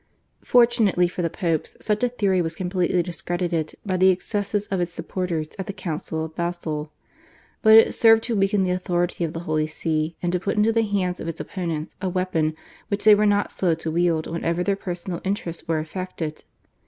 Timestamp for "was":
2.41-2.55